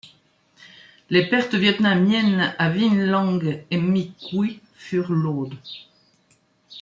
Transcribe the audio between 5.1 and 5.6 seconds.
lourdes.